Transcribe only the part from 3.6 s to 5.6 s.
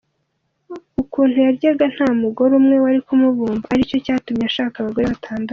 ari cyo cyatumye ashaka abagore batandatu.